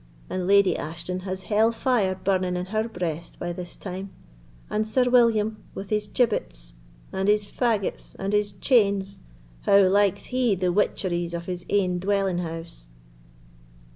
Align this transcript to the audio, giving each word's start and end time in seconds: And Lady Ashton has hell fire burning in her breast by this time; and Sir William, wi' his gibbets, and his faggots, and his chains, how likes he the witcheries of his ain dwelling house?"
And 0.31 0.47
Lady 0.47 0.75
Ashton 0.75 1.19
has 1.29 1.43
hell 1.43 1.71
fire 1.71 2.15
burning 2.15 2.55
in 2.55 2.65
her 2.73 2.89
breast 2.89 3.37
by 3.37 3.53
this 3.53 3.77
time; 3.77 4.09
and 4.67 4.87
Sir 4.87 5.03
William, 5.07 5.63
wi' 5.75 5.83
his 5.83 6.07
gibbets, 6.07 6.73
and 7.13 7.27
his 7.29 7.45
faggots, 7.45 8.15
and 8.17 8.33
his 8.33 8.53
chains, 8.53 9.19
how 9.67 9.77
likes 9.87 10.23
he 10.33 10.55
the 10.55 10.73
witcheries 10.73 11.35
of 11.35 11.45
his 11.45 11.67
ain 11.69 11.99
dwelling 11.99 12.39
house?" 12.39 12.87